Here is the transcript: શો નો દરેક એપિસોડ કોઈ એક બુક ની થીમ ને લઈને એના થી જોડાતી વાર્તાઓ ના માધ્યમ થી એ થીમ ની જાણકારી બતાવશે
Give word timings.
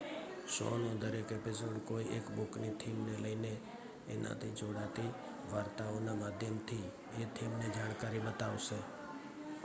શો 0.47 0.67
નો 0.77 0.91
દરેક 1.01 1.29
એપિસોડ 1.33 1.77
કોઈ 1.87 2.11
એક 2.17 2.25
બુક 2.35 2.51
ની 2.57 2.77
થીમ 2.79 2.97
ને 3.01 3.15
લઈને 3.17 3.53
એના 4.07 4.35
થી 4.35 4.57
જોડાતી 4.59 5.11
વાર્તાઓ 5.45 5.97
ના 5.99 6.15
માધ્યમ 6.15 6.57
થી 6.67 6.87
એ 7.17 7.29
થીમ 7.35 7.51
ની 7.55 7.71
જાણકારી 7.71 8.25
બતાવશે 8.25 8.79